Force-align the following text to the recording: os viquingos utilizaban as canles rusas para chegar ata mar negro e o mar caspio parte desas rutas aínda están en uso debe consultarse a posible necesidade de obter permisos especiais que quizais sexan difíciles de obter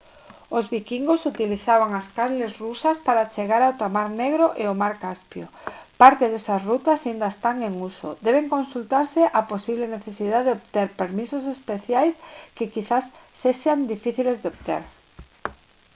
os 0.57 0.65
viquingos 0.75 1.21
utilizaban 1.31 1.91
as 1.99 2.07
canles 2.17 2.53
rusas 2.63 2.97
para 3.07 3.29
chegar 3.35 3.61
ata 3.63 3.87
mar 3.95 4.09
negro 4.23 4.45
e 4.61 4.63
o 4.71 4.75
mar 4.81 4.93
caspio 5.03 5.45
parte 6.01 6.25
desas 6.31 6.61
rutas 6.69 6.99
aínda 7.07 7.27
están 7.33 7.57
en 7.67 7.73
uso 7.89 8.09
debe 8.25 8.51
consultarse 8.55 9.21
a 9.39 9.41
posible 9.51 9.85
necesidade 9.95 10.47
de 10.47 10.55
obter 10.57 10.87
permisos 11.01 11.45
especiais 11.55 12.13
que 12.55 12.71
quizais 12.73 13.05
sexan 13.41 13.79
difíciles 13.93 14.37
de 14.39 14.47
obter 14.53 14.81